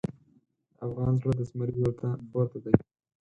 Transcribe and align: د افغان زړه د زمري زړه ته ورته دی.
د 0.75 0.77
افغان 0.85 1.13
زړه 1.19 1.31
د 1.39 1.41
زمري 1.49 1.73
زړه 1.79 1.91
ته 1.99 2.09
ورته 2.33 2.57
دی. 2.63 2.73